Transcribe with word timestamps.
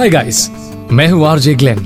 हाय 0.00 0.08
guys 0.10 0.48
मैं 0.92 1.06
हूँ 1.08 1.26
RJ 1.26 1.52
Glen 1.54 1.78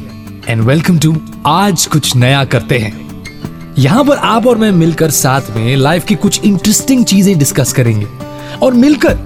and 0.48 0.60
welcome 0.62 0.98
to 0.98 1.14
आज 1.47 1.86
कुछ 1.86 2.15
नया 2.17 2.44
करते 2.44 2.79
हैं। 2.79 3.75
यहाँ 3.79 4.04
पर 4.04 4.17
आप 4.17 4.46
और 4.46 4.59
मैं 4.59 4.71
मिलकर 4.72 5.11
साथ 5.11 5.50
में 5.56 5.74
लाइफ 5.76 6.04
की 6.04 6.14
कुछ 6.14 6.45
इंटरेस्टिंग 6.45 7.04
चीज़ें 7.04 7.37
डिस्कस 7.38 7.72
करेंगे, 7.72 8.06
और 8.62 8.74
मिलकर 8.74 9.16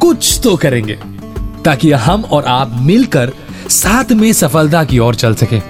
कुछ 0.00 0.40
तो 0.44 0.54
करेंगे, 0.56 0.98
ताकि 1.64 1.92
हम 1.92 2.24
और 2.24 2.44
आप 2.44 2.76
मिलकर 2.82 3.32
साथ 3.70 4.12
में 4.12 4.32
सफलता 4.32 4.84
की 4.84 4.98
ओर 4.98 5.14
चल 5.14 5.34
सके। 5.34 5.60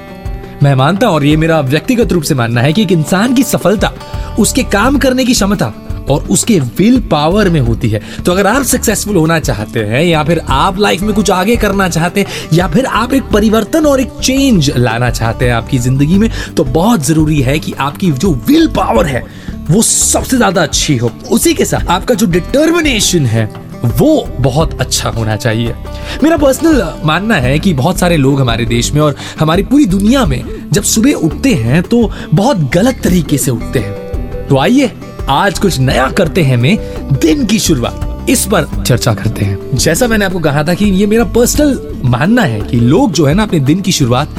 मैं 0.62 0.74
मानता 0.74 1.06
हूँ, 1.06 1.14
और 1.14 1.24
ये 1.24 1.36
मेरा 1.36 1.60
व्यक्तिगत 1.62 2.12
रूप 2.12 2.22
से 2.22 2.34
मानना 2.34 2.60
है 2.60 2.72
कि 2.72 2.82
एक 2.82 2.92
इंसान 2.92 3.34
की 3.34 3.42
सफलता, 3.44 3.92
उसके 4.38 4.62
काम 4.62 4.98
करने 4.98 5.24
की 5.24 5.32
क्षमता 5.32 5.72
और 6.10 6.24
उसके 6.30 6.58
विल 6.78 7.00
पावर 7.10 7.48
में 7.48 7.60
होती 7.60 7.88
है। 7.88 8.00
तो 8.26 8.32
अगर 8.32 8.46
आप 8.46 8.62
सक्सेसफुल 8.64 9.16
होना 9.16 9.38
चाहते 9.40 9.80
हैं, 9.80 10.02
या 10.02 10.22
फिर 10.24 10.40
आप 10.48 10.78
लाइफ 10.78 11.02
में 11.02 11.12
कुछ 11.14 11.30
आगे 11.30 11.56
करना 11.56 11.88
चाहते 11.88 12.20
हैं, 12.20 12.48
या 12.52 12.68
फिर 12.68 12.86
आप 12.86 13.14
एक 13.14 13.30
परिवर्तन 13.32 13.86
और 13.86 14.00
एक 14.00 14.18
चेंज 14.22 14.72
लाना 14.76 15.10
चाहते 15.12 15.44
हैं 15.44 15.54
आपकी 15.54 15.78
ज़िंदगी 15.78 16.18
में 16.18 16.28
तो 16.56 16.64
बहुत 16.64 17.06
ज़रूरी 17.06 17.40
है 17.42 17.58
कि 17.58 17.72
आपकी 17.80 18.10
जो 18.12 18.34
विल 18.48 18.68
पावर 18.68 19.06
है, 19.06 19.24
वो 19.70 19.82
सबसे 19.82 20.36
ज़्यादा 20.36 20.62
अच्छी 20.62 20.96
हो। 20.96 21.10
उसी 21.30 21.54
के 21.54 21.64
साथ 21.64 21.90
आपका 21.90 22.14
जो 22.14 22.26
डिटर्मिनेशन 22.28 23.26
है, 23.26 23.44
वो 23.86 24.26
बहुत 24.40 24.80
अच्छा 24.80 25.10
होना 25.10 25.36
चाहिए। 25.36 25.74
मेरा 26.22 26.36
पर्सनल 26.36 26.82
मानना 27.04 27.34
है 27.36 27.58
कि 27.58 27.72
बहुत 27.74 27.98
सारे 27.98 28.16
लोग 28.16 28.40
हमारे 28.40 28.64
देश 28.66 28.92
में 28.92 29.00
और 29.00 29.14
हमारी 29.38 29.62
पूरी 29.62 29.86
दुनिया 29.86 30.24
में 30.26 30.42
जब 30.72 30.82
सुबह 30.84 31.12
उठते 31.20 31.54
हैं 31.54 31.82
तो 31.82 32.10
बहुत 32.34 32.58
गलत 32.74 33.00
तरीके 33.04 33.38
से 33.38 33.50
उठते 33.50 33.78
हैं। 33.78 34.46
तो 34.48 34.58
आइए 34.58 34.90
आज 35.30 35.58
कुछ 35.58 35.78
नया 35.78 36.08
करते 36.10 36.42
हैं 36.42 36.56
में 36.56 36.78
दिन 37.12 37.44
की 37.46 37.58
शुरुआत। 37.58 38.26
इस 38.30 38.44
पर 38.44 38.64
चर्चा 38.82 39.12
करते 39.14 39.44
हैं। 39.44 39.76
जैसा 39.76 40.06
मैंने 40.06 40.24
आपको 40.24 40.40
कहा 40.40 40.62
था 40.64 40.74
कि 40.74 40.84
ये 40.84 41.06
मेरा 41.06 41.24
पर्सनल 41.24 42.00
मानना 42.04 42.42
है 42.42 42.60
कि 42.60 42.76
लोग 42.76 43.12
जो 43.12 43.26
है 43.26 43.34
ना 43.34 43.42
अपने 43.42 43.60
दिन 43.60 43.80
की 43.80 43.92
शुरुआत 43.92 44.34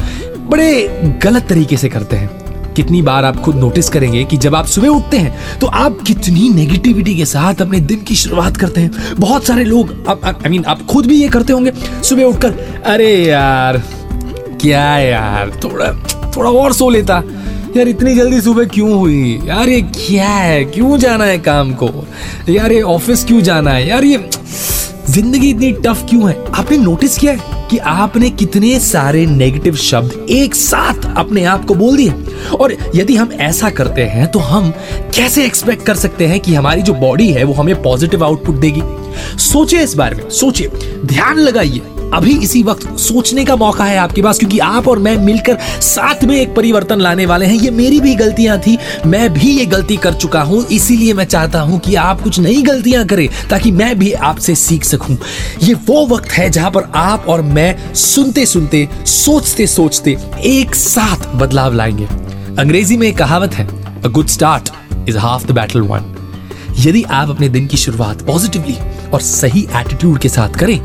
बड़े 0.50 0.82
गलत 1.22 1.46
तरीके 1.48 1.76
से 1.76 1.88
करते 1.88 2.16
हैं। 2.16 2.74
कितनी 2.74 3.02
बार 3.02 3.24
आप 3.24 3.36
खुद 3.36 3.56
नोटिस 3.56 3.88
करेंगे 3.88 4.24
कि 4.24 4.36
जब 4.36 4.54
आप 4.54 4.66
सुबह 4.66 4.88
उठते 4.88 5.16
हैं 5.16 5.58
तो 5.58 5.66
आप 5.66 5.98
कितनी 6.06 6.48
नेगेटिविटी 6.48 7.16
के 7.16 7.24
साथ 7.24 7.62
अपने 7.62 7.80
दिन 7.80 8.02
की 8.02 8.14
शुरुआत 8.16 8.56
करते 8.56 8.80
हैं। 8.80 9.14
बहुत 9.18 9.46
सारे 9.46 9.64
लोग 9.64 9.94
आई 10.08 10.50
मीन 10.50 10.64
आप 10.64 10.86
खुद 10.86 11.06
भी 11.06 11.22
ये 11.22 11.28
करते 11.28 11.52
होंगे, 11.52 11.72
सुबह 12.02 12.24
उठकर, 12.24 12.82
अरे 12.86 13.14
यार, 13.24 13.82
क्या 14.60 14.98
यार, 14.98 15.60
थोड़ा 15.64 15.92
थोड़ा 16.36 16.50
और 16.50 16.72
सो 16.72 16.90
लेता। 16.90 17.22
यार, 17.76 17.88
इतनी 17.88 18.14
जल्दी 18.14 18.40
सुबह 18.40 18.64
क्यों 18.64 18.92
हुई? 18.92 19.40
यार, 19.44 19.68
ये 19.68 19.80
क्या 19.82 20.28
है? 20.28 20.64
क्यों 20.64 20.98
जाना 20.98 21.24
है 21.24 21.38
काम 21.38 21.72
को? 21.74 21.88
यार, 22.48 22.72
ये 22.72 22.82
ऑफ़िस 22.82 23.24
क्यों 23.24 23.40
जाना 23.40 23.70
है? 23.70 23.88
यार, 23.88 24.04
ये 24.04 24.28
ज़िंदगी 25.08 25.50
इतनी 25.50 25.72
टफ 25.72 26.06
क्यों 26.10 26.30
है? 26.30 26.36
आपने 26.52 26.76
नोटिस 26.76 27.18
किया 27.18 27.32
है 27.32 27.68
कि 27.70 27.78
आपने 27.78 28.30
कितने 28.30 28.80
सारे 28.80 29.26
नेगेटिव 29.26 29.76
शब्द 29.76 30.26
एक 30.30 30.54
साथ 30.54 31.14
अपने 31.16 31.44
आप 31.44 31.64
को 31.64 31.74
बोल 31.74 31.96
दिए? 31.96 32.12
और 32.60 32.76
यदि 32.94 33.16
हम 33.16 33.32
ऐसा 33.32 33.70
करते 33.70 34.02
हैं 34.02 34.30
तो 34.30 34.38
हम 34.38 34.70
कैसे 35.14 35.44
एक्सपेक्ट 35.44 35.86
कर 35.86 35.94
सकते 35.94 36.26
हैं 36.26 36.40
कि 36.40 36.54
हमारी 36.54 36.82
जो 36.82 36.94
बॉडी 36.94 37.30
है, 37.32 37.44
वो 37.44 37.54
हमें 37.54 37.82
पॉजिटिव 37.82 38.24
आउटपुट 38.24 38.54
देगी? 38.54 38.82
सोचिए 39.38 39.82
इस 39.82 39.94
बारे 39.94 40.16
में, 40.16 40.30
सोचिए। 40.30 40.70
ध्यान 41.04 41.38
लगाइए 41.38 41.80
अभी 42.12 42.36
इसी 42.38 42.62
वक्त 42.62 42.98
सोचने 42.98 43.44
का 43.44 43.56
मौका 43.56 43.84
है 43.84 43.96
आपके 43.98 44.22
पास, 44.22 44.38
क्योंकि 44.38 44.58
आप 44.58 44.88
और 44.88 44.98
मैं 44.98 45.16
मिलकर 45.16 45.58
साथ 45.82 46.24
में 46.24 46.36
एक 46.36 46.54
परिवर्तन 46.54 47.00
लाने 47.00 47.26
वाले 47.26 47.46
हैं। 47.46 47.54
ये 47.54 47.70
मेरी 47.70 48.00
भी 48.00 48.14
गलतियाँ 48.14 48.58
थी, 48.58 48.76
मैं 49.06 49.32
भी 49.34 49.50
ये 49.50 49.66
गलती 49.66 49.96
कर 49.96 50.14
चुका 50.14 50.42
हूँ, 50.42 50.64
इसीलिए 50.66 51.14
मैं 51.14 51.24
चाहता 51.24 51.60
हूँ 51.60 51.78
कि 51.80 51.94
आप 51.96 52.20
कुछ 52.22 52.38
नई 52.40 52.62
गलतियाँ 52.62 53.04
करें, 53.06 53.28
ताकि 53.50 53.70
मैं 53.72 53.98
भी 53.98 54.12
आपसे 54.12 54.54
सीख 54.54 54.84
सकूँ। 54.84 55.18
ये 55.62 55.74
वो 55.86 56.06
वक्त 56.06 56.30
है 56.30 56.48
जहाँ 56.50 56.70
पर 56.70 56.90
आप 56.94 57.26
और 57.28 57.42
मैं 57.42 57.94
सुनते 57.94 58.46
सुनते, 58.46 58.88
सोचते 59.06 59.66
सोचते 59.66 60.16
एक 60.44 60.74
साथ 60.74 61.34
बदलाव 61.36 61.74
लाएँगे। 61.74 62.08
अंग्रेज़ी 62.58 62.96
में 62.96 63.06
एक 63.08 63.16
कहावत 63.18 63.54
है 63.54 63.68
good 64.04 64.26
start 64.26 64.68
is 65.08 65.18
half 65.18 65.46
the 65.46 65.50
battle 65.50 65.80
won 65.80 66.14
यदि 66.78 67.02
आप 67.02 67.30
अपने 67.30 67.48
दिन 67.48 67.66
की 67.66 67.76
शुरुआत 67.76 68.22
पॉजिटिवली 68.22 68.76
और 69.14 69.20
सही 69.20 69.62
एटीट्यूड 69.76 70.18
के 70.18 70.28
साथ 70.28 70.58
करें 70.58 70.78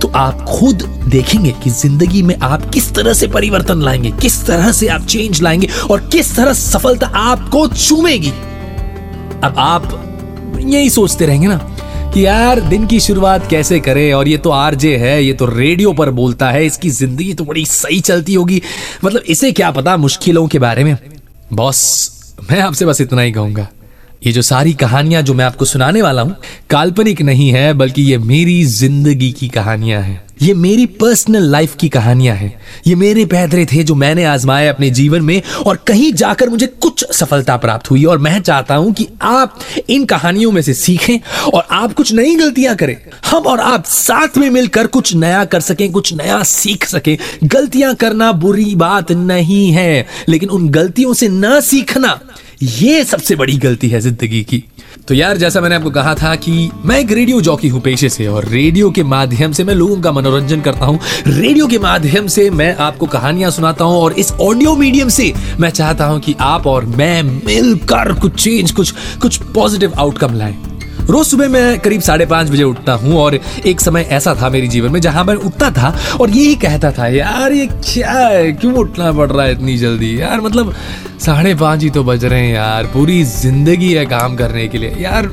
तो 0.00 0.08
आप 0.16 0.44
खुद 0.48 0.82
देखेंगे 1.08 1.54
कि 1.64 1.70
ज़िंदगी 1.70 2.22
में 2.22 2.36
आप 2.38 2.68
किस 2.70 2.92
तरह 2.94 3.12
से 3.12 3.26
परिवर्तन 3.28 3.82
लाएँगे, 3.82 4.10
किस 4.12 4.44
तरह 4.46 4.72
से 4.72 4.88
आप 4.88 5.06
चेंज 5.06 5.42
लाएँगे 5.42 5.68
और 5.90 6.08
किस 6.08 6.34
तरह 6.36 6.52
सफलता 6.52 7.06
आपको 7.06 7.66
चूमेगी। 7.68 8.30
अब 9.40 9.54
आप 9.58 10.58
यही 10.60 10.90
सोचते 10.90 11.26
रहेंगे 11.26 11.48
ना 11.48 11.56
कि 12.14 12.24
यार, 12.26 12.60
दिन 12.60 12.86
की 12.86 12.98
शुरुआत 13.00 13.48
कैसे 13.50 13.78
करें? 13.80 14.12
और 14.12 14.28
ये 14.28 14.36
तो 14.36 14.50
आरजे 14.50 14.96
है, 14.96 15.22
ये 15.24 15.32
तो 15.32 15.46
रेडियो 15.46 15.92
पर 15.92 16.10
बोलता 16.10 16.50
है, 16.50 16.64
इसकी 16.66 16.90
ज़िंदगी 16.90 17.34
तो 17.34 17.44
बड़ी 17.44 17.64
सही 17.66 18.00
चलती 18.00 18.34
होगी। 18.34 18.62
मतलब 19.04 19.22
इसे 19.26 19.52
क्या 19.52 19.70
पता 19.70 19.96
मुश्किलों 19.96 20.46
के 20.48 20.58
बारे 20.58 20.84
में? 20.84 20.96
बॉस, 21.52 22.10
मैं 22.50 22.60
आपसे 22.60 22.86
बस 22.86 23.00
इतना 23.00 23.22
ही 23.22 23.32
कहूँगा। 23.32 23.66
ये 24.22 24.32
जो 24.32 24.42
सारी 24.42 24.72
कहानियाँ 24.72 25.22
जो 25.22 25.34
मैं 25.34 25.44
आपको 25.44 25.64
सुनाने 25.64 26.02
वाला 26.02 26.22
हूँ, 26.22 26.36
काल्पनिक 26.70 27.22
नहीं 27.22 27.50
है, 27.50 27.72
बल्कि 27.72 28.02
ये 28.02 28.18
मेरी 28.18 28.64
ज़िंदगी 28.64 29.30
की 29.32 29.48
कहानियाँ 29.48 30.02
हैं। 30.02 30.22
ये 30.42 30.54
मेरी 30.54 30.86
पर्सनल 30.86 31.42
लाइफ 31.42 31.74
की 31.76 31.88
कहानियाँ 31.88 32.36
हैं। 32.36 32.60
ये 32.86 32.94
मेरे 32.94 33.24
पैदरे 33.24 33.64
थे 33.66 33.82
जो 33.82 33.94
मैंने 33.94 34.24
आजमाए 34.24 34.68
अपने 34.68 34.90
जीवन 34.90 35.22
में, 35.22 35.42
और 35.66 35.76
कहीं 35.76 36.12
जाकर 36.12 36.48
मुझे 36.48 36.66
कुछ 36.66 37.04
सफलता 37.12 37.56
प्राप्त 37.56 37.90
हुई। 37.90 38.04
और 38.04 38.18
मैं 38.18 38.40
चाहता 38.42 38.74
हूँ 38.74 38.92
कि 38.92 39.08
आप 39.22 39.58
इन 39.90 40.04
कहानियों 40.04 40.52
में 40.52 40.62
से 40.62 40.74
सीखें, 40.74 41.18
और 41.54 41.66
आप 41.70 41.92
कुछ 41.92 42.12
नई 42.12 42.34
गलतियाँ 42.34 42.76
करें। 42.76 42.96
हम 43.26 43.42
और 43.42 43.60
आप 43.60 43.84
साथ 43.84 44.38
में 44.38 44.50
मिलकर 44.50 44.86
कुछ 44.86 45.14
नया 45.14 45.44
कर 45.44 45.60
सकें, 45.60 45.92
कुछ 45.92 46.12
नया 46.14 46.42
सीख 46.42 46.84
सकें। 46.84 47.16
गलतियाँ 47.44 47.94
करना 47.94 48.32
बुरी 48.32 48.74
बात 48.74 49.12
नहीं 49.12 49.70
है, 49.70 50.06
लेकिन 50.28 50.48
उन 50.48 50.68
गलतियों 50.68 51.14
से 51.14 51.28
न 51.28 51.60
सीखना 51.60 52.20
ये 52.60 53.04
सबसे 53.04 53.34
बड़ी 53.36 53.56
गलती 53.58 53.88
है 53.88 54.00
ज़िंदगी 54.00 54.42
की। 54.44 54.62
तो 55.08 55.14
यार, 55.14 55.36
जैसा 55.36 55.60
मैंने 55.60 55.74
आपको 55.74 55.90
कहा 55.90 56.14
था 56.14 56.34
कि 56.36 56.70
मैं 56.84 56.98
एक 56.98 57.12
रेडियो 57.12 57.40
जॉकी 57.40 57.68
हूँ 57.68 57.80
पेशे 57.80 58.08
से, 58.08 58.26
और 58.26 58.44
रेडियो 58.44 58.90
के 58.90 59.02
माध्यम 59.04 59.52
से 59.52 59.64
मैं 59.64 59.74
लोगों 59.74 60.00
का 60.00 60.12
मनोरंजन 60.12 60.60
करता 60.60 60.84
हूँ। 60.84 60.98
रेडियो 61.26 61.66
के 61.66 61.78
माध्यम 61.78 62.26
से 62.26 62.48
मैं 62.50 62.74
आपको 62.76 63.06
कहानियाँ 63.06 63.50
सुनाता 63.50 63.84
हूँ, 63.84 63.96
और 63.96 64.12
इस 64.12 64.32
ऑडियो 64.32 64.76
मीडियम 64.76 65.08
से 65.08 65.32
मैं 65.60 65.70
चाहता 65.70 66.06
हूँ 66.06 66.20
कि 66.20 66.34
आप 66.40 66.66
और 66.66 66.84
मैं 66.86 67.22
मिलकर 67.22 68.12
कुछ 68.12 68.42
चेंज 68.44 68.70
कुछ 68.70 68.94
कुछ 69.22 69.42
पॉजिटिव 69.54 69.94
आउटकम 69.98 70.34
लाएँ। 70.34 70.56
रोज 71.10 71.26
सुबह 71.26 71.48
मैं 71.48 71.78
करीब 71.80 72.00
साढ़े 72.00 72.26
पाँच 72.26 72.50
बजे 72.50 72.62
उठता 72.62 72.92
हूँ 72.92 73.16
और 73.18 73.38
एक 73.66 73.80
समय 73.80 74.02
ऐसा 74.10 74.34
था 74.34 74.48
मेरे 74.50 74.66
जीवन 74.68 74.92
में 74.92 75.00
जहाँ 75.00 75.24
मैं 75.24 75.34
उठता 75.34 75.70
था 75.70 75.94
और 76.20 76.30
यही 76.30 76.54
कहता 76.54 76.90
था, 76.92 77.06
यार, 77.06 77.52
ये 77.52 77.66
क्या 77.84 78.12
है? 78.12 78.52
क्यों 78.52 78.74
उठना 78.74 79.12
पड़ 79.12 79.30
रहा 79.30 79.46
है 79.46 79.52
इतनी 79.52 79.76
जल्दी? 79.78 80.20
यार 80.20 80.40
मतलब 80.40 80.74
साढ़े 81.20 81.54
पाँच 81.54 81.82
ही 81.82 81.90
तो 81.90 82.04
बज 82.04 82.24
रहे 82.24 82.46
हैं 82.46 82.54
यार, 82.54 82.86
पूरी 82.86 83.22
ज़िंदगी 83.24 83.92
है 83.92 84.04
काम 84.06 84.36
करने 84.36 84.66
के 84.68 84.78
लिए। 84.78 84.94
यार 85.00 85.30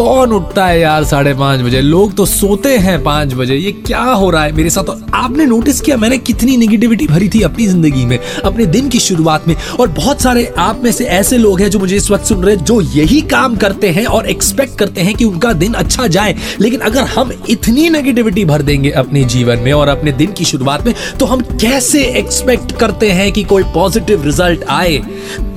कौन 0.00 0.30
उठता 0.32 0.66
है 0.66 0.78
यार 0.80 1.04
साढ़े 1.04 1.32
पाँच 1.34 1.60
बजे? 1.60 1.80
लोग 1.80 2.14
तो 2.16 2.24
सोते 2.26 2.76
हैं 2.78 3.02
पाँच 3.04 3.32
बजे। 3.34 3.54
ये 3.54 3.72
क्या 3.72 4.02
हो 4.02 4.30
रहा 4.30 4.44
है? 4.44 4.52
मेरे 4.52 4.70
साथ 4.70 4.84
और 4.84 5.04
आपने 5.14 5.46
नोटिस 5.46 5.80
किया, 5.80 5.96
मैंने 5.96 6.18
कितनी 6.18 6.56
निगेटिविटी 6.56 7.06
भरी 7.06 7.28
थी 7.28 7.40
अपनी 7.42 7.66
ज़िंदगी 7.66 8.04
में, 8.04 8.18
अपने 8.44 8.66
दिन 8.66 8.88
की 8.88 9.00
शुरुआत 9.00 9.48
में, 9.48 9.54
और 9.80 9.88
बहुत 9.88 10.22
सारे 10.22 10.46
आप 10.58 10.80
में 10.84 10.90
से 10.92 11.04
ऐसे 11.04 11.38
लोग 11.38 11.60
हैं 11.60 11.70
जो 11.70 11.78
मुझे 11.78 11.96
इस 11.96 12.10
वक्त 12.10 12.24
सुन 12.24 12.44
रहे 12.44 12.56
जो 12.56 12.80
यही 12.80 13.20
काम 13.20 13.56
करते 13.56 13.90
हैं 13.90 14.06
और 14.06 14.26
एक्सपेक्ट 14.26 14.78
करते 14.78 15.00
हैं 15.00 15.14
कि 15.14 15.24
उनका 15.24 15.52
दिन 15.52 15.74
अच्छा 15.74 16.06
जाए। 16.06 16.36
लेकिन 16.60 16.80
अगर 16.80 17.02
हम 17.06 17.32
इतनी 17.50 17.88
नेगेटिविटी 17.90 18.44
भर 18.44 18.62
देंगे 18.62 18.90
अपने 18.90 19.24
जीवन 19.26 19.58
में 19.58 19.72
और 19.72 19.88
अपने 19.88 20.12
दिन 20.12 20.32
की 20.32 20.44
शुरुआत 20.44 20.86
में 20.86 20.94
तो 21.20 21.26
हम 21.26 21.40
कैसे 21.52 22.04
एक्सपेक्ट 22.18 22.72
करते 22.72 23.10
हैं 23.10 23.32
कि 23.32 23.44
कोई 23.44 23.62
पॉजिटिव 23.74 24.24
रिज़ल्ट 24.24 24.64
आए? 24.70 25.00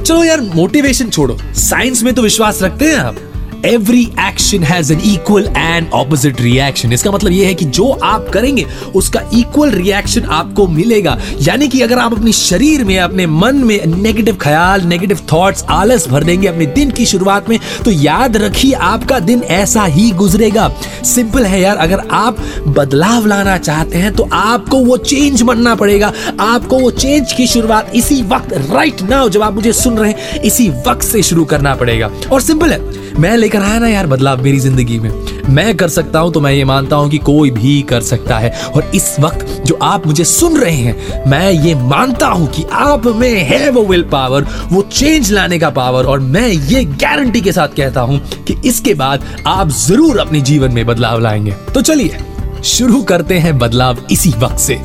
चलो 0.05 0.23
यार 0.23 0.41
मोटिवेशन 0.55 1.09
छोड़ो। 1.09 1.37
साइंस 1.53 2.03
में 2.03 2.13
तो 2.13 2.21
विश्वास 2.21 2.63
रखते 2.63 2.85
हैं 2.85 2.97
आप। 2.97 3.29
Every 3.66 4.01
action 4.19 4.63
has 4.63 4.91
an 4.94 5.00
equal 5.06 5.47
and 5.47 5.90
opposite 5.94 6.41
reaction 6.41 6.94
इसका 6.94 7.12
मतलब 7.12 7.31
यह 7.31 7.47
है 7.47 7.53
कि 7.53 7.66
जो 7.68 7.90
आप 8.03 8.28
करेंगे, 8.34 8.66
उसका 8.96 9.22
इक्वल 9.34 9.72
रिएक्शन 9.72 10.26
आपको 10.32 10.67
मिलेगा। 10.67 11.17
यानी 11.41 11.67
कि 11.67 11.82
अगर 11.82 11.99
आप 11.99 12.14
अपने 12.14 12.32
शरीर 12.32 12.84
में, 12.85 12.97
अपने 12.99 13.28
मन 13.28 13.55
में 13.58 13.85
नेगेटिव 13.85 14.37
ख्याल 14.41 14.82
नेगेटिव 14.84 15.20
थॉट्स 15.34 15.64
आलस 15.70 16.08
भर 16.09 16.23
देंगे 16.23 16.47
अपने 16.47 16.66
दिन 16.66 16.91
की 16.91 17.05
शुरुआत 17.05 17.49
में 17.49 17.58
तो 17.85 17.91
याद 17.91 18.37
रखिए 18.37 18.73
आपका 18.73 19.20
दिन 19.22 19.41
ऐसा 19.52 19.84
ही 19.85 20.09
गुजरेगा। 20.14 20.67
सिंपल 21.05 21.46
है 21.46 21.61
यार, 21.61 21.78
अगर 21.78 22.02
आप 22.11 22.37
बदलाव 22.67 23.26
लाना 23.28 23.58
चाहते 23.58 23.97
हैं 23.97 24.14
तो 24.14 24.29
आपको 24.34 24.78
वो 24.78 24.97
चेंज 24.97 25.41
बनना 25.41 25.76
पड़ेगा। 25.76 26.11
आपको 26.41 26.79
वो 26.79 26.91
चेंज 26.91 27.32
की 27.32 27.47
शुरुआत 27.47 27.91
इसी 27.96 28.22
वक्त 28.26 28.53
राइट 28.72 29.02
नाउ 29.09 29.29
जब 29.29 29.41
आप 29.41 29.53
मुझे 29.53 29.73
सुन 29.73 29.97
रहे 29.97 30.11
हैं, 30.11 30.41
इसी 30.41 30.70
वक्त 30.87 31.03
से 31.03 31.23
शुरू 31.23 31.46
करना 31.46 31.76
पड़ेगा। 31.76 32.11
और 32.32 32.41
सिंपल 32.41 32.72
है, 32.72 32.82
मैं 33.20 33.35
लेकर 33.37 33.53
आया 33.61 33.79
ना 33.79 33.88
यार 33.88 34.08
बदलाव 34.08 34.41
मेरी 34.44 34.59
ज़िंदगी 34.59 35.00
में। 35.00 35.11
मैं 35.50 35.76
कर 35.78 35.90
सकता 35.90 36.20
हूँ 36.20 36.32
तो 36.34 36.41
मैं 36.41 36.52
ये 36.53 36.64
मानता 36.66 36.96
हूँ 36.96 37.09
कि 37.09 37.17
कोई 37.20 37.52
भी 37.52 37.82
कर 37.82 38.02
सकता 38.02 38.38
है। 38.38 38.52
और 38.67 38.91
इस 38.96 39.16
वक्त 39.20 39.46
जो 39.66 39.78
आप 39.84 40.08
मुझे 40.08 40.23
सुन 40.23 40.58
रहे 40.58 40.76
हैं, 40.76 41.23
मैं 41.28 41.52
ये 41.52 41.76
मानता 41.76 42.28
हूँ 42.28 42.47
कि 42.47 42.64
आप 42.72 43.08
में 43.08 43.44
है 43.44 43.70
वो 43.70 43.85
विल 43.85 44.03
पावर 44.03 44.47
वो 44.72 44.82
चेंज 44.91 45.32
लाने 45.32 45.59
का 45.59 45.70
पावर 45.70 46.05
और 46.05 46.20
मैं 46.20 46.47
ये 46.47 46.84
गारंटी 46.85 47.41
के 47.41 47.52
साथ 47.52 47.76
कहता 47.78 48.02
हूँ 48.02 48.20
कि 48.47 48.61
इसके 48.66 48.94
बाद 48.94 49.26
आप 49.47 49.70
ज़रूर 49.70 50.20
अपने 50.20 50.41
जीवन 50.41 50.72
में 50.72 50.85
बदलाव 50.85 51.20
लाएँगे। 51.20 51.52
तो 51.73 51.82
चलिए, 51.82 52.17
शुरू 52.64 53.02
करते 53.03 53.38
हैं 53.40 53.58
बदलाव 53.59 54.06
इसी 54.11 54.29
वक्त 54.40 54.59
से। 54.59 54.79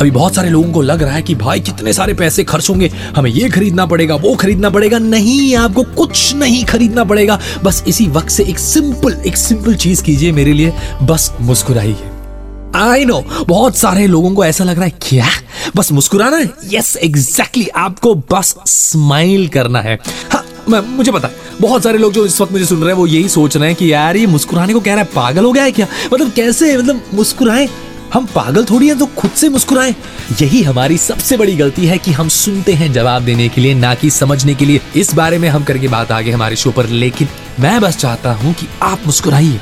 अभी 0.00 0.10
बहुत 0.10 0.34
सारे 0.34 0.50
लोगों 0.50 0.72
को 0.72 0.82
लग 0.82 1.02
रहा 1.02 1.12
है 1.12 1.22
कि 1.22 1.34
भाई 1.34 1.60
कितने 1.60 1.92
सारे 1.92 2.14
पैसे 2.14 2.44
खर्च 2.44 2.70
होंगे। 2.70 2.90
हमें 3.16 3.30
ये 3.30 3.48
खरीदना 3.48 3.86
पड़ेगा, 3.86 4.14
वो 4.14 4.34
खरीदना 4.34 4.70
पड़ेगा। 4.70 4.98
नहीं, 4.98 5.56
आपको 5.56 5.82
कुछ 5.82 6.34
नहीं 6.34 6.64
खरीदना 6.64 7.04
पड़ेगा। 7.04 7.40
बस 7.64 7.84
इसी 7.88 8.06
वक्त 8.06 8.28
से 8.28 8.44
एक 8.44 8.58
सिंपल 8.58 9.22
एक 9.26 9.36
सिंपल 9.36 9.74
चीज़ 9.74 10.02
कीजिए 10.02 10.32
मेरे 10.32 10.52
लिए। 10.52 10.72
बस 11.02 11.32
मुस्कुराइए। 11.40 11.96
आई 12.76 13.04
नो 13.04 13.24
बहुत 13.48 13.76
सारे 13.76 14.06
लोगों 14.06 14.34
को 14.34 14.44
ऐसा 14.44 14.64
लग 14.64 14.76
रहा 14.76 14.84
है, 14.84 14.92
क्या? 15.02 15.26
बस 15.76 15.92
मुस्कुराना 15.92 16.36
है? 16.36 16.50
यस 16.72 16.96
एग्जैक्टली 16.96 17.68
आपको 17.68 18.14
बस 18.14 18.54
स्माइल 18.66 19.48
करना 19.48 19.80
है। 19.80 19.98
हाँ 20.32 20.46
मैं, 20.68 20.80
मुझे 20.80 21.12
पता 21.12 21.28
बहुत 21.60 21.82
सारे 21.82 21.98
लोग 21.98 22.12
जो 22.12 22.26
इस 22.26 22.40
वक्त 22.40 22.52
मुझे 22.52 22.64
सुन 22.64 22.78
रहे 22.78 22.86
हैं, 22.86 22.96
वो 22.96 23.06
यही 23.06 23.28
सोच 23.28 23.56
रहे 23.56 23.66
हैं 23.66 23.76
कि 23.76 23.92
यार, 23.92 24.16
ये 24.16 24.26
मुस्कुराने 24.26 24.72
को 24.72 24.80
कह 24.80 24.90
रहा 24.90 25.00
है, 25.00 25.04
पागल 25.04 25.44
हो 25.44 25.52
गया 25.52 25.64
है 25.64 25.72
क्या? 25.72 25.86
मतलब 26.12 26.32
कैसे 26.32 26.76
मतलब 26.76 27.00
मुस्कुराए? 27.14 27.68
हम 28.14 28.26
पागल 28.26 28.64
थोड़ी 28.64 28.88
हैं 28.88 28.98
तो 28.98 29.06
खुद 29.06 29.30
से 29.30 29.48
मुस्कुराए। 29.48 29.94
यही 30.40 30.62
हमारी 30.62 30.98
सबसे 30.98 31.36
बड़ी 31.36 31.54
गलती 31.56 31.86
है 31.86 31.98
कि 31.98 32.12
हम 32.12 32.28
सुनते 32.28 32.72
हैं 32.72 32.92
जवाब 32.92 33.22
देने 33.22 33.48
के 33.48 33.60
लिए, 33.60 33.74
ना 33.74 33.94
कि 33.94 34.10
समझने 34.10 34.54
के 34.54 34.64
लिए। 34.64 34.80
इस 34.96 35.14
बारे 35.14 35.38
में 35.38 35.48
हम 35.48 35.64
करके 35.64 35.88
बात 35.88 36.12
आगे 36.12 36.30
हमारे 36.30 36.56
शो 36.56 36.70
पर, 36.70 36.86
लेकिन 36.86 37.28
मैं 37.60 37.80
बस 37.80 37.96
चाहता 37.96 38.32
हूँ 38.32 38.54
कि 38.54 38.68
आप 38.82 39.06
मुस्कुराइए। 39.06 39.60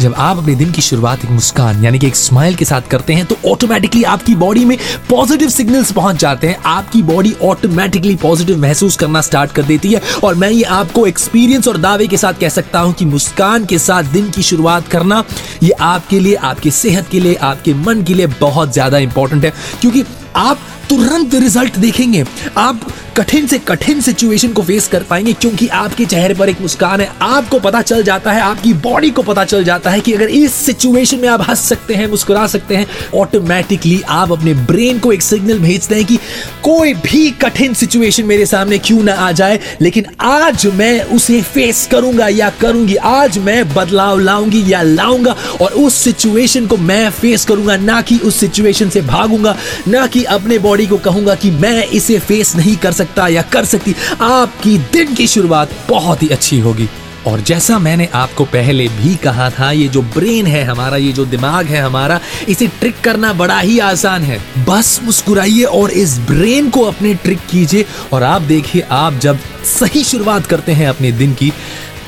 जब 0.00 0.14
आप 0.16 0.38
अपने 0.38 0.54
दिन 0.54 0.70
की 0.72 0.82
शुरुआत 0.82 1.24
एक 1.24 1.30
मुस्कान, 1.30 1.82
यानी 1.84 1.98
कि 1.98 2.06
एक 2.06 2.16
स्माइल 2.16 2.54
के 2.54 2.64
साथ 2.64 2.82
करते 2.90 3.12
हैं 3.14 3.24
तो 3.26 3.36
ऑटोमेटिकली 3.48 4.02
आपकी 4.04 4.34
बॉडी 4.34 4.64
में 4.64 4.76
पॉजिटिव 5.10 5.48
सिग्नल्स 5.48 5.90
पहुँच 5.92 6.16
जाते 6.16 6.48
हैं। 6.48 6.56
आपकी 6.66 7.02
बॉडी 7.02 7.34
ऑटोमेटिकली 7.42 8.14
पॉजिटिव 8.16 8.58
महसूस 8.58 8.96
करना 8.96 9.20
स्टार्ट 9.20 9.52
कर 9.52 9.62
देती 9.62 9.92
है। 9.92 10.00
और 10.24 10.34
मैं 10.34 10.50
ये 10.50 10.62
आपको 10.62 11.06
एक्सपीरियंस 11.06 11.68
और 11.68 11.76
दावे 11.78 12.06
के 12.06 12.16
साथ 12.16 12.40
कह 12.40 12.48
सकता 12.48 12.80
हूँ 12.80 12.92
कि 12.94 13.04
मुस्कान 13.04 13.64
के 13.64 13.78
साथ 13.78 14.12
दिन 14.12 14.30
की 14.30 14.42
शुरुआत 14.42 14.88
करना, 14.88 15.22
ये 15.62 15.70
आपके 15.70 16.20
लिए, 16.20 16.34
आपकी 16.34 16.70
सेहत 16.72 17.08
के 17.10 17.20
लिए, 17.20 17.34
आपके 17.34 17.74
मन 17.76 18.02
के 18.02 18.14
लिए 18.14 18.26
बहुत 18.40 18.72
ज़्यादा 18.72 18.98
इंपॉर्टेंट 18.98 19.44
है। 19.44 19.52
क्योंकि 19.80 20.04
आप 20.36 20.58
तुरंत 20.90 21.34
रिज़ल्ट 21.34 21.76
देखेंगे। 21.78 22.24
आप 22.58 22.80
कठिन 23.16 23.46
से 23.46 23.58
कठिन 23.58 24.00
सिचुएशन 24.00 24.52
को 24.52 24.62
फेस 24.62 24.86
कर 24.88 25.02
पाएँगे, 25.02 25.32
क्योंकि 25.32 25.66
आपके 25.68 26.04
चेहरे 26.04 26.34
पर 26.34 26.48
एक 26.48 26.60
मुस्कान 26.60 27.00
है। 27.00 27.08
आपको 27.22 27.58
पता 27.60 27.80
चल 27.82 28.02
जाता 28.02 28.32
है, 28.32 28.40
आपकी 28.40 28.72
बॉडी 28.74 29.10
को 29.10 29.22
पता 29.22 29.44
चल 29.44 29.64
जाता 29.64 29.90
है 29.90 30.00
कि 30.00 30.12
अगर 30.12 30.28
इस 30.30 30.54
सिचुएशन 30.56 31.18
में 31.18 31.28
आप 31.28 31.42
हंस 31.48 31.60
सकते 31.68 31.94
हैं, 31.94 32.06
मुस्कुरा 32.06 32.46
सकते 32.46 32.76
हैं 32.76 32.86
ऑटोमेटिकली 33.14 34.00
आप 34.08 34.32
अपने 34.32 34.54
ब्रेन 34.54 34.98
को 34.98 35.12
एक 35.12 35.22
सिग्नल 35.22 35.58
भेजते 35.58 35.94
हैं 35.94 36.04
कि 36.04 36.16
कोई 36.62 36.94
भी 36.96 37.30
कठिन 37.42 37.74
सिचुएशन 37.74 38.26
मेरे 38.26 38.46
सामने 38.46 38.78
क्यों 38.80 39.02
ना 39.02 39.14
आ 39.14 39.30
जाए, 39.32 39.58
लेकिन 39.80 40.06
आज 40.20 40.66
मैं 40.74 41.02
उसे 41.06 41.40
फेस 41.44 41.86
करूँगा 41.92 42.28
या 42.28 42.50
करूँगी, 42.60 42.96
आज 42.96 43.38
मैं 43.38 43.62
बदलाव 43.74 44.18
लाऊँगी 44.20 44.64
या 44.72 44.82
लाऊँगा 44.82 45.36
और 45.60 45.72
उस 45.74 45.94
सिचुएशन 45.94 46.66
को 46.66 46.76
मैं 46.76 47.10
फेस 47.12 47.44
करूँगा, 47.44 47.76
ना 47.76 48.00
कि 48.02 48.18
उस 48.18 48.40
सिचुएशन 48.40 48.88
से 48.88 49.00
भागूँगा, 49.02 49.56
ना 49.88 50.06
कि 50.06 50.24
अपने 50.30 50.58
बॉडी 50.60 50.79
को 50.86 50.96
कहूँगा 50.96 51.34
कि 51.34 51.50
मैं 51.50 51.84
इसे 51.84 52.18
फेस 52.18 52.56
नहीं 52.56 52.76
कर 52.76 52.92
सकता 52.92 53.28
या 53.28 53.42
कर 53.42 53.64
सकती। 53.64 53.94
आपकी 54.20 54.78
दिन 54.78 55.14
की 55.14 55.26
शुरुआत 55.26 55.70
बहुत 55.88 56.22
ही 56.22 56.28
अच्छी 56.28 56.58
होगी। 56.58 56.88
और 57.26 57.40
जैसा 57.40 57.78
मैंने 57.78 58.08
आपको 58.14 58.44
पहले 58.44 58.88
भी 58.88 59.16
कहा 59.16 59.50
था, 59.50 59.72
ये 59.72 59.88
जो 59.88 60.02
ब्रेन 60.02 60.46
है 60.46 60.64
हमारा, 60.64 60.96
ये 60.96 61.12
जो 61.12 61.24
दिमाग 61.24 61.66
है 61.66 61.80
हमारा, 61.80 62.20
इसे 62.48 62.66
ट्रिक 62.66 63.00
करना 63.00 63.32
बड़ा 63.32 63.60
ही 63.60 63.78
आसान 63.78 64.22
है। 64.22 64.64
बस 64.64 65.00
मुस्कुराइए 65.02 65.62
और 65.62 65.90
इस 65.90 66.18
ब्रेन 66.18 66.70
को 66.70 66.80
अपने 66.80 67.14
ट्रिक 67.14 67.38
कीजिए। 67.50 67.84
और 68.12 68.22
आप 68.22 68.42
देखिए, 68.42 68.82
आप 68.90 69.14
जब 69.14 69.38
सही 69.64 70.04
शुरुआत 70.04 70.46
करते 70.46 70.72
हैं 70.72 70.88
अपने 70.88 71.12
दिन 71.12 71.34
की, 71.34 71.52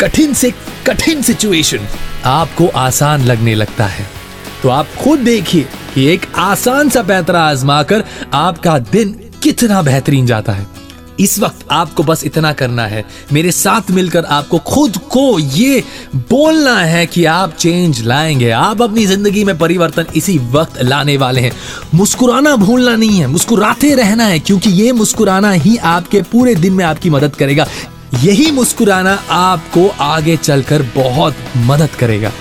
कठिन 0.00 0.34
से 0.34 0.52
कठिन 0.86 1.22
सिचुएशन 1.22 1.80
आपको 2.24 2.68
आसान 2.68 3.22
लगने 3.22 3.54
लगता 3.54 3.86
है। 3.86 4.21
तो 4.62 4.68
आप 4.68 4.86
खुद 5.04 5.18
देखिए 5.18 5.66
कि 5.94 6.06
एक 6.06 6.26
आसान 6.36 6.88
सा 6.88 7.02
पैतरा 7.02 7.42
आजमाकर 7.42 8.04
आपका 8.34 8.78
दिन 8.78 9.20
कितना 9.42 9.82
बेहतरीन 9.82 10.26
जाता 10.26 10.52
है। 10.52 10.66
इस 11.20 11.38
वक्त 11.40 11.66
आपको 11.70 12.02
बस 12.02 12.24
इतना 12.24 12.52
करना 12.52 12.86
है। 12.86 13.04
मेरे 13.32 13.52
साथ 13.52 13.90
मिलकर 13.90 14.24
आपको 14.24 14.58
खुद 14.58 14.96
को 14.96 15.38
ये 15.38 15.84
बोलना 16.16 16.76
है 16.78 17.06
कि 17.06 17.24
आप 17.24 17.52
चेंज 17.52 18.02
लाएँगे। 18.02 18.50
आप 18.50 18.82
अपनी 18.82 19.06
ज़िंदगी 19.06 19.44
में 19.44 19.58
परिवर्तन 19.58 20.06
इसी 20.16 20.38
वक्त 20.38 20.82
लाने 20.82 21.16
वाले 21.16 21.40
हैं। 21.40 21.52
मुस्कुराना 21.94 22.56
भूलना 22.56 22.96
नहीं 22.96 23.20
है। 23.20 23.26
मुस्कुराते 23.26 23.94
रहना 23.94 24.24
है, 24.24 24.38
क्योंकि 24.38 24.70
ये 24.70 24.92
मुस्कुराना 24.92 25.50
ही 25.50 25.76
आपके 25.76 26.22
पूरे 26.22 26.54
दिन 26.54 26.72
में 26.72 26.84
आपकी 26.84 27.10
मदद 27.10 27.36
करेगा। 27.36 27.66
यही 28.22 28.50
मुस्कुराना 28.50 29.22
आपको 29.30 29.88
आगे 30.00 30.36
चलकर 30.36 30.82
बहुत 30.82 31.36
मदद 31.56 31.90
करेगा। 31.98 32.32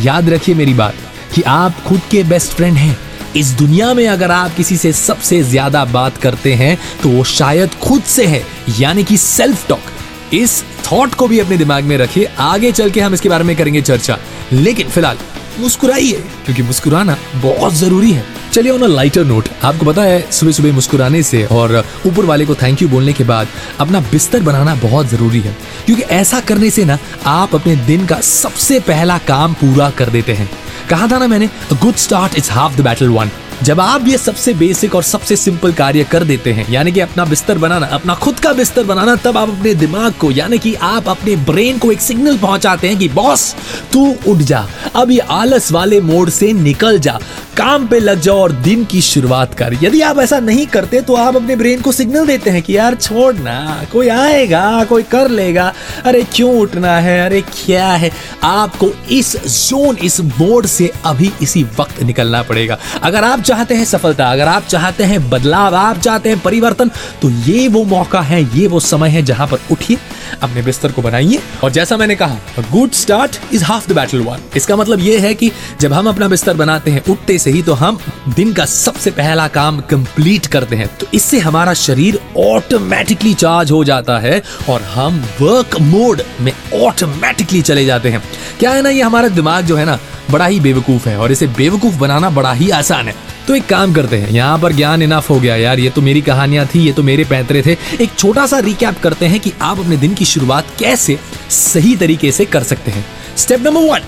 याद 0.00 0.28
रखिए 0.28 0.54
मेरी 0.54 0.74
बात। 0.74 0.94
कि 1.34 1.42
आप 1.42 1.82
खुद 1.86 2.00
के 2.10 2.22
बेस्ट 2.24 2.52
फ्रेंड 2.52 2.76
हैं। 2.76 2.96
इस 3.36 3.50
दुनिया 3.52 3.92
में 3.94 4.06
अगर 4.08 4.30
आप 4.30 4.54
किसी 4.54 4.76
से 4.76 4.92
सबसे 4.92 5.42
ज़्यादा 5.42 5.84
बात 5.86 6.16
करते 6.16 6.54
हैं 6.54 6.76
तो 7.02 7.08
वो 7.08 7.24
शायद 7.26 7.74
खुद 7.82 8.02
से 8.04 8.26
है, 8.26 8.42
यानी 8.80 9.04
कि 9.04 9.16
सेल्फ 9.16 9.66
टॉक 9.68 10.34
इस 10.34 10.62
थॉट 10.86 11.14
को 11.14 11.28
भी 11.28 11.38
अपने 11.38 11.56
दिमाग 11.56 11.84
में 11.84 11.96
रखिए। 11.98 12.28
आगे 12.38 12.72
चल 12.72 12.90
के 12.90 13.00
हम 13.00 13.14
इसके 13.14 13.28
बारे 13.28 13.44
में 13.44 13.54
करेंगे 13.56 13.82
चर्चा। 13.82 14.18
लेकिन 14.52 14.88
फ़िलहाल, 14.88 15.18
मुस्कुराइए, 15.58 16.24
क्योंकि 16.44 16.62
मुस्कुराना 16.62 17.16
बहुत 17.36 17.74
ज़रूरी 17.74 18.12
है। 18.12 18.24
चलिए 18.52 18.72
ऑन 18.72 18.82
अ 18.82 18.86
लाइटर 18.86 19.24
नोट 19.24 19.48
आपको 19.64 19.86
पता 19.86 20.02
है 20.02 20.20
सुबह 20.32 20.52
सुबह 20.52 20.72
मुस्कुराने 20.72 21.22
से 21.22 21.44
और 21.44 21.84
ऊपर 22.06 22.24
वाले 22.24 22.46
को 22.46 22.54
थैंक 22.54 22.82
यू 22.82 22.88
बोलने 22.88 23.12
के 23.12 23.24
बाद 23.24 23.48
अपना 23.80 24.00
बिस्तर 24.00 24.40
बनाना 24.40 24.74
बहुत 24.74 25.06
ज़रूरी 25.06 25.40
है। 25.40 25.56
क्योंकि 25.86 26.02
ऐसा 26.02 26.40
करने 26.40 26.70
से 26.70 26.84
ना, 26.84 26.98
आप 27.26 27.54
अपने 27.54 27.76
दिन 27.76 28.06
का 28.06 28.20
सबसे 28.20 28.80
पहला 28.80 29.18
काम 29.18 29.54
पूरा 29.54 29.90
कर 29.90 30.08
देते 30.08 30.32
हैं। 30.32 30.48
कहा 30.90 31.06
था 31.06 31.18
ना 31.18 31.26
मैंने 31.26 31.48
good 31.72 31.94
start 31.96 32.38
is 32.38 32.50
half 32.50 32.76
the 32.76 32.80
battle 32.80 33.08
won 33.08 33.30
जब 33.62 33.80
आप 33.80 34.08
ये 34.08 34.18
सबसे 34.18 34.54
बेसिक 34.54 34.94
और 34.94 35.02
सबसे 35.02 35.36
सिंपल 35.36 35.72
कार्य 35.72 36.04
कर 36.04 36.24
देते 36.24 36.52
हैं, 36.52 36.72
यानी 36.72 36.92
कि 36.92 37.00
अपना 37.00 37.24
बिस्तर 37.24 37.58
बनाना, 37.58 37.86
अपना 37.86 38.14
खुद 38.14 38.40
का 38.40 38.52
बिस्तर 38.52 38.84
बनाना, 38.84 39.16
तब 39.16 39.38
आप 39.38 39.48
अपने 39.48 39.74
दिमाग 39.74 40.12
को, 40.12 40.30
यानी 40.30 40.58
कि 40.58 40.74
आप 40.74 41.08
अपने 41.08 41.36
ब्रेन 41.36 41.78
को 41.78 41.92
एक 41.92 42.00
सिग्नल 42.00 42.38
पहुंचाते 42.38 42.88
हैं 42.88 42.98
कि, 42.98 43.08
बॉस, 43.08 43.56
तू 43.92 44.14
उठ 44.28 44.38
जा। 44.38 44.68
अब 44.96 45.10
ये 45.10 45.18
आलस 45.18 45.72
वाले 45.72 46.00
मोड 46.00 46.30
से 46.30 46.52
निकल 46.52 46.98
जा। 46.98 47.18
काम 47.56 47.86
पे 47.86 48.00
लग 48.00 48.20
जाओ 48.20 48.38
और 48.38 48.52
दिन 48.52 48.84
की 48.84 49.00
शुरुआत 49.00 49.54
कर। 49.54 49.76
यदि 49.82 50.00
आप 50.00 50.18
ऐसा 50.18 50.40
नहीं 50.40 50.66
करते 50.66 51.00
तो 51.00 51.14
आप 51.14 51.36
अपने 51.36 51.56
ब्रेन 51.56 51.80
को 51.80 51.92
सिग्नल 51.92 52.26
देते 52.26 52.50
हैं 52.50 52.62
कि, 52.62 52.76
यार, 52.76 52.94
छोड़ 52.94 53.34
ना। 53.34 53.86
कोई 53.92 54.08
आएगा, 54.08 54.84
कोई 54.84 55.02
कर 55.02 55.30
लेगा। 55.30 55.74
अरे, 56.04 56.26
क्यों 56.34 56.60
उठना 56.60 56.98
है? 56.98 57.26
अरे, 57.26 57.40
क्या 57.40 57.88
है? 57.88 58.10
आपको 58.42 58.92
इस 59.10 59.36
जोन 59.36 59.96
इस 59.96 60.20
मोड 60.20 60.66
से 60.66 60.92
अभी 61.04 61.32
इसी 61.42 61.66
वक्त 61.80 62.02
निकलना 62.02 62.42
पड़ेगा। 62.42 62.78
अगर 63.02 63.24
आप 63.24 63.40
चाहते 63.48 63.74
हैं 63.74 63.84
सफलता, 63.86 64.30
अगर 64.32 64.48
आप 64.48 64.64
चाहते 64.64 65.04
हैं 65.04 65.28
बदलाव, 65.30 65.74
आप 65.76 65.98
चाहते 65.98 66.28
हैं 66.28 66.38
परिवर्तन 66.40 66.90
तो 67.22 67.30
ये 67.30 67.66
वो 67.68 67.82
मौका 67.86 68.20
है, 68.22 68.42
ये 68.56 68.66
वो 68.66 68.80
समय 68.82 69.10
है 69.10 69.22
जहाँ 69.22 69.46
पर 69.46 69.60
उठिए, 69.72 69.98
अपने 70.42 70.62
बिस्तर 70.62 70.92
को 70.92 71.02
बनाइए। 71.02 71.38
और 71.64 71.70
जैसा 71.70 71.96
मैंने 71.96 72.16
कहा 72.16 72.62
good 72.72 72.92
start 72.92 73.38
is 73.52 73.64
half 73.64 73.88
the 73.88 73.92
battle 73.92 74.20
won 74.20 74.42
इसका 74.56 74.76
मतलब 74.76 75.00
ये 75.00 75.18
है 75.18 75.32
कि 75.34 75.50
जब 75.80 75.92
हम 75.92 76.08
अपना 76.08 76.28
बिस्तर 76.28 76.54
बनाते 76.56 76.90
हैं 76.90 77.02
उठते 77.04 77.38
से 77.38 77.50
ही 77.50 77.62
तो 77.62 77.74
हम 77.74 77.98
दिन 78.28 78.52
का 78.52 78.64
सबसे 78.66 79.10
पहला 79.10 79.46
काम 79.48 79.80
कंप्लीट 79.90 80.46
करते 80.46 80.76
हैं। 80.76 80.88
तो 80.96 81.06
इससे 81.14 81.38
हमारा 81.38 81.74
शरीर 81.76 82.20
ऑटोमेटिकली 82.38 83.34
चार्ज 83.34 83.70
हो 83.70 83.82
जाता 83.84 84.18
है 84.18 84.42
और 84.70 84.82
हम 84.84 85.24
वर्क 85.40 85.80
मोड 85.82 86.22
में 86.40 86.52
ऑटोमेटिकली 86.76 87.62
चले 87.62 87.84
जाते 87.84 88.10
हैं। 88.10 88.22
क्या 88.60 88.70
है 88.70 88.82
ना, 88.82 88.90
ये 88.90 89.02
हमारा 89.02 89.28
दिमाग 89.30 89.64
जो 89.64 89.76
है 89.76 89.84
ना, 89.84 89.98
बड़ा 90.30 90.46
ही 90.46 90.60
बेवकूफ़ 90.60 91.08
है 91.08 91.18
और 91.18 91.32
इसे 91.32 91.46
बेवकूफ़ 91.56 91.98
बनाना 91.98 92.30
बड़ा 92.30 92.52
ही 92.52 92.70
आसान 92.72 93.08
है। 93.08 93.14
तो 93.48 93.54
एक 93.54 93.66
काम 93.66 93.92
करते 93.94 94.16
हैं, 94.16 94.30
यहाँ 94.30 94.58
पर 94.58 94.72
ज्ञान 94.72 95.02
इनाफ 95.02 95.28
हो 95.30 95.38
गया 95.40 95.54
यार, 95.56 95.78
ये 95.78 95.90
तो 95.90 96.02
मेरी 96.02 96.20
कहानियाँ 96.20 96.66
थी, 96.66 96.80
ये 96.80 96.92
तो 96.92 97.02
मेरे 97.02 97.24
पैतरे 97.24 97.62
थे। 97.66 97.76
एक 98.00 98.14
छोटा 98.18 98.46
सा 98.46 98.58
रिकैप 98.58 98.98
करते 99.02 99.26
हैं 99.26 99.40
कि 99.40 99.52
आप 99.60 99.78
अपने 99.78 99.96
दिन 99.96 100.14
की 100.14 100.24
शुरुआत 100.24 100.66
कैसे 100.78 101.18
सही 101.50 101.96
तरीके 101.96 102.32
से 102.32 102.44
कर 102.44 102.62
सकते 102.62 102.90
हैं। 102.90 103.04
स्टेप 103.36 103.60
नंबर 103.60 103.90
वन 103.90 104.00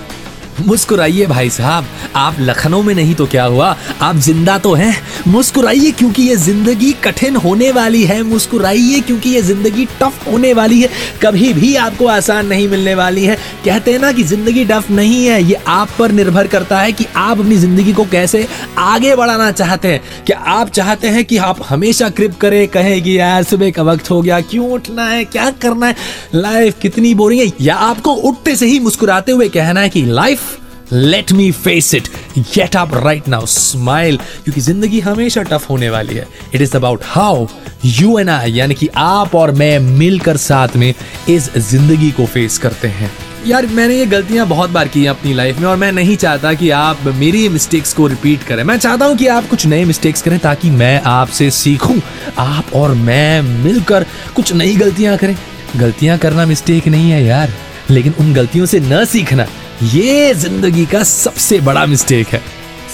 मुस्कुराइए 0.61 1.27
भाई 1.27 1.51
साहब। 1.51 1.87
आप 2.17 2.37
लखनऊ 2.41 2.83
में 2.83 2.95
नहीं 2.95 3.15
तो 3.15 3.27
क्या 3.27 3.45
हुआ? 3.45 3.77
आप 4.03 4.17
ज़िंदा 4.17 4.57
तो 4.59 4.73
हैं। 4.75 4.95
मुस्कुराइए 5.29 5.91
क्योंकि 5.91 6.23
ये 6.23 6.37
ज़िंदगी 6.37 6.93
कठिन 7.05 7.37
होने 7.37 7.71
वाली 7.73 8.03
है। 8.05 8.23
मुस्कुराइए 8.23 9.01
क्योंकि 9.01 9.31
ये 9.31 9.43
ज़िंदगी 9.43 9.85
टफ 10.01 10.27
होने 10.27 10.53
वाली 10.55 10.81
है। 10.81 10.89
कभी 11.23 11.53
भी 11.53 11.75
आपको 11.77 12.07
आसान 12.07 12.47
नहीं 12.47 12.69
मिलने 12.69 12.95
वाली 12.95 13.25
है। 13.25 13.37
कहते 13.65 13.93
हैं 13.93 13.99
ना 13.99 14.13
कि 14.13 14.23
ज़िंदगी 14.23 14.65
टफ 14.65 14.91
नहीं 14.91 15.25
है। 15.27 15.43
ये 15.43 15.55
आप 15.69 15.91
पर 15.99 16.13
निर्भर 16.13 16.47
करता 16.47 16.81
है 16.81 16.93
कि 16.93 17.07
आप 17.17 17.41
अपनी 17.41 17.57
ज़िंदगी 17.57 17.93
को 17.93 18.05
कैसे 18.05 18.47
आगे 18.79 19.15
बढ़ाना 19.17 19.51
चाहते 19.53 19.89
हैं। 19.89 20.25
क्या 20.27 20.39
आप 20.39 20.71
चाहते 20.71 21.09
हैं 21.09 21.25
कि 21.25 21.37
आप 21.39 21.65
हमेशा 21.69 22.09
क्रिप 22.11 22.37
करें, 22.41 22.67
कहें 22.69 23.03
कि 23.03 23.19
यार, 23.19 23.43
सुबह 23.43 23.71
का 23.71 23.83
वक्त 23.83 24.11
हो 24.11 24.21
गया। 24.23 24.41
क्यों 24.43 24.71
उठना 24.73 25.09
है? 25.09 25.25
क्या 25.27 25.51
करना 25.63 25.87
है? 25.87 25.97
लाइफ 26.35 26.79
कितनी 26.83 27.15
बोरिंग 27.15 27.41
है। 27.41 27.53
या 27.61 27.75
आपको 27.77 28.13
उठते 28.13 28.57
से 28.57 28.67
ही 28.67 28.79
मुस्कुराते 28.81 29.33
हुए 29.33 29.49
कहना 29.49 29.81
है 29.81 29.89
कि 29.89 30.03
life 30.03 30.50
let 30.93 31.33
me 31.33 31.51
face 31.53 31.95
it 31.95 32.09
get 32.39 32.77
up 32.77 32.95
right 32.95 33.29
now 33.29 33.47
smile 33.47 34.17
क्योंकि 34.17 34.61
ज़िंदगी 34.61 35.01
हमेशा 35.01 35.43
टफ 35.43 35.71
होने 35.71 35.91
वाली 35.91 36.15
है. 36.15 36.27
It 36.55 36.61
is 36.61 36.77
about 36.77 37.01
how 37.05 37.47
you 37.85 38.19
and 38.19 38.31
I 38.31 38.53
यानी 38.53 38.75
कि 38.75 38.89
आप 38.97 39.35
और 39.35 39.51
मैं 39.51 39.79
मिलकर 39.79 40.37
साथ 40.37 40.69
में 40.77 40.95
इस 41.29 41.51
ज़िंदगी 41.59 42.11
को 42.11 42.27
फेस 42.27 42.59
करते 42.59 42.89
हैं. 42.89 43.11
यार, 43.47 43.67
मैंने 43.67 43.97
ये 43.97 44.07
गलतियाँ 44.07 44.47
बहुत 44.47 44.71
बार 44.71 44.89
की 44.89 45.03
हैं 45.03 45.11
अपनी 45.11 45.35
लाइफ 45.35 45.59
में 45.59 45.69
और 45.69 45.77
मैं 45.77 45.93
नहीं 45.93 46.17
चाहता 46.17 46.53
कि 46.55 46.71
आप 46.71 46.99
मेरी 47.07 47.49
मिस्टेक्स 47.49 47.93
को 47.93 48.07
रिपीट 48.07 48.43
करें. 48.43 48.65
मैं 48.65 48.79
चाहता 48.79 49.07
हूँ 49.07 49.17
कि 49.17 49.27
आप 49.27 49.49
कुछ 49.49 49.67
नए 49.67 49.85
मिस्टेक्स 49.85 50.23
करें 50.23 50.39
ताकि 50.39 50.71
मैं 50.71 51.03
आपसे 51.03 51.51
सीखूं. 51.51 52.01
आप 52.39 52.75
और 52.75 52.95
मैं 52.95 53.43
मिलकर 53.43 54.07
कुछ 54.35 54.53
नई 54.53 54.77
गलतियाँ 54.77 55.17
करें. 55.17 55.37
गलतियाँ 55.77 56.19
करना 56.19 56.47
मिस्टेक 56.47 56.89
नहीं 56.89 57.11
है 57.11 57.25
यार. 57.25 57.53
लेकिन 57.91 58.15
उन 58.21 58.35
गलतियों 58.35 58.67
से 58.67 58.81
न 58.81 59.05
सीखना 59.05 59.47
ये 59.83 60.33
ज़िंदगी 60.35 60.85
का 60.87 61.03
सबसे 61.03 61.59
बड़ा 61.61 61.85
मिस्टेक 61.87 62.29
है। 62.29 62.41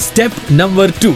स्टेप 0.01 0.33
नंबर 0.51 0.91
टू 1.03 1.15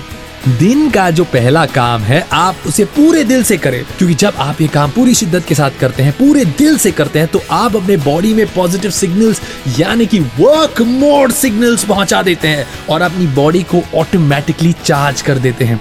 दिन 0.50 0.91
का 0.91 1.11
जो 1.11 1.25
पहला 1.25 1.65
काम 1.67 2.03
है, 2.03 2.21
आप 2.33 2.57
उसे 2.67 2.85
पूरे 2.87 3.23
दिल 3.25 3.43
से 3.43 3.57
करें। 3.57 3.83
क्योंकि 3.89 4.15
जब 4.15 4.35
आप 4.39 4.61
ये 4.61 4.69
काम 4.69 4.91
पूरी 4.91 5.15
शिद्दत 5.15 5.45
के 5.49 5.55
साथ 5.55 5.79
करते 5.81 6.03
हैं, 6.03 6.12
पूरे 6.12 6.45
दिल 6.45 6.79
से 6.79 6.91
करते 6.93 7.19
हैं 7.19 7.29
तो 7.29 7.43
आप 7.50 7.77
अपने 7.77 7.97
बॉडी 7.99 8.33
में 8.35 8.47
पॉजिटिव 8.55 8.91
सिग्नल्स 8.91 9.41
यानी 9.79 10.07
कि 10.07 10.21
वर्क 10.41 10.81
मोड 10.83 11.33
सिग्नल्स 11.33 11.85
पहुँचा 11.85 12.23
देते 12.23 12.49
हैं 12.49 12.67
और 12.91 13.03
अपनी 13.03 13.27
बॉडी 13.35 13.62
को 13.65 13.83
ऑटोमेटिकली 13.95 14.73
चार्ज 14.85 15.23
कर 15.23 15.39
देते 15.39 15.65
हैं। 15.65 15.81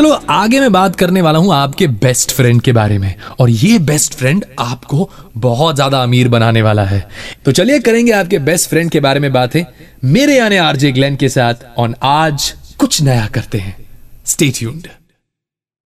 चलो, 0.00 0.10
आगे 0.30 0.60
मैं 0.60 0.70
बात 0.72 0.94
करने 0.96 1.22
वाला 1.22 1.38
हूँ 1.38 1.52
आपके 1.54 1.86
बेस्ट 2.02 2.30
फ्रेंड 2.30 2.60
के 2.62 2.72
बारे 2.72 2.96
में। 2.98 3.14
और 3.40 3.50
ये 3.50 3.78
बेस्ट 3.78 4.14
फ्रेंड 4.14 4.44
आपको 4.58 5.08
बहुत 5.36 5.74
ज़्यादा 5.74 6.02
अमीर 6.02 6.28
बनाने 6.28 6.62
वाला 6.62 6.84
है। 6.84 7.02
तो 7.44 7.52
चलिए, 7.52 7.78
करेंगे 7.78 8.12
आपके 8.12 8.38
बेस्ट 8.38 8.70
फ्रेंड 8.70 8.90
के 8.90 9.00
बारे 9.00 9.20
में 9.20 9.32
बातें। 9.32 9.62
मेरे 10.04 10.38
यानी 10.38 10.56
आरजे 10.56 10.92
ग्लैन 10.92 11.16
के 11.16 11.28
साथ 11.28 11.54
ऑन 11.78 11.94
आज 12.02 12.50
कुछ 12.78 13.00
नया 13.02 13.26
करते 13.26 13.58
हैं। 13.58 13.76
Stay 14.26 14.50
tuned 14.50 14.88